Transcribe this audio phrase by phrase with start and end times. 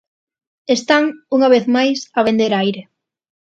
[0.77, 1.03] Están,
[1.35, 2.81] unha vez máis, a vender aire.